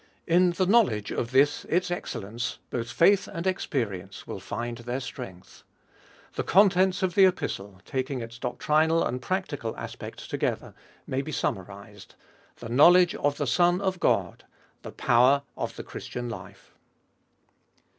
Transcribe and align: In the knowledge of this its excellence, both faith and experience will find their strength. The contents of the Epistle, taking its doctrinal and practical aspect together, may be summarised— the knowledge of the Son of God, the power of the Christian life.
In 0.25 0.53
the 0.53 0.65
knowledge 0.65 1.11
of 1.11 1.29
this 1.29 1.63
its 1.65 1.91
excellence, 1.91 2.57
both 2.71 2.89
faith 2.91 3.27
and 3.27 3.45
experience 3.45 4.25
will 4.25 4.39
find 4.39 4.79
their 4.79 4.99
strength. 4.99 5.61
The 6.33 6.43
contents 6.43 7.03
of 7.03 7.13
the 7.13 7.27
Epistle, 7.27 7.79
taking 7.85 8.19
its 8.19 8.39
doctrinal 8.39 9.03
and 9.03 9.21
practical 9.21 9.77
aspect 9.77 10.27
together, 10.27 10.73
may 11.05 11.21
be 11.21 11.31
summarised— 11.31 12.15
the 12.61 12.69
knowledge 12.69 13.13
of 13.13 13.37
the 13.37 13.45
Son 13.45 13.79
of 13.79 13.99
God, 13.99 14.43
the 14.81 14.91
power 14.91 15.43
of 15.55 15.75
the 15.75 15.83
Christian 15.83 16.27
life. 16.29 16.73